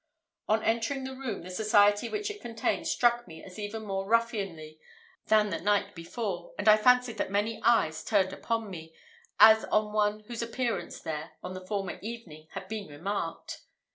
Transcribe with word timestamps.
On 0.49 0.63
entering 0.63 1.03
the 1.03 1.15
room, 1.15 1.43
the 1.43 1.51
society 1.51 2.09
which 2.09 2.31
it 2.31 2.41
contained 2.41 2.87
struck 2.87 3.27
me 3.27 3.43
as 3.43 3.59
even 3.59 3.83
more 3.83 4.07
ruffianly 4.09 4.79
than 5.27 5.51
the 5.51 5.61
night 5.61 5.93
before, 5.93 6.55
and 6.57 6.67
I 6.67 6.75
fancied 6.75 7.17
that 7.19 7.29
many 7.29 7.61
eyes 7.61 8.03
turned 8.03 8.33
upon 8.33 8.71
me, 8.71 8.95
as 9.39 9.63
on 9.65 9.93
one 9.93 10.21
whose 10.21 10.41
appearance 10.41 10.99
there 10.99 11.33
on 11.43 11.53
the 11.53 11.67
former 11.67 11.99
evening 12.01 12.47
had 12.53 12.67
been 12.67 12.87
remarked. 12.87 13.61